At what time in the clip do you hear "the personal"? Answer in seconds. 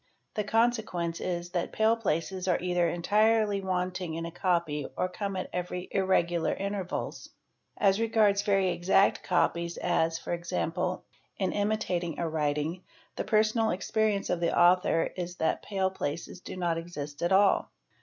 13.15-13.69